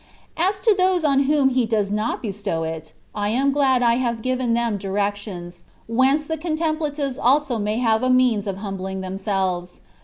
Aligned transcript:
As 0.37 0.59
to 0.61 0.73
those 0.75 1.05
on 1.05 1.25
whom 1.25 1.49
He 1.49 1.67
does 1.67 1.91
not 1.91 2.23
bestow 2.23 2.63
it, 2.63 2.93
I 3.13 3.29
am 3.29 3.51
glad 3.51 3.83
I 3.83 3.97
have 3.97 4.23
given 4.23 4.55
them 4.55 4.79
directions, 4.79 5.59
whence 5.87 6.25
the 6.25 6.37
contemplatives 6.39 7.19
also 7.19 7.59
may 7.59 7.77
have 7.77 8.01
a 8.01 8.09
means 8.09 8.47
of 8.47 8.57
humbling 8.57 9.01
themselves. 9.01 9.79